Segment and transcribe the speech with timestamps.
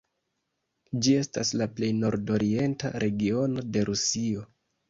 [1.07, 4.49] Ĝi estas la plej nordorienta regiono de Rusio.